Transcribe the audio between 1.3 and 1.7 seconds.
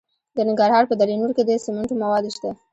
کې د